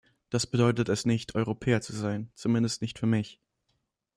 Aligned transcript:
Das 0.31 0.47
bedeutet 0.47 0.89
es 0.89 1.05
nicht, 1.05 1.35
Europäer 1.35 1.79
zu 1.81 1.93
sein, 1.95 2.31
zumindest 2.33 2.81
nicht 2.81 2.97
für 2.97 3.05
mich! 3.05 3.39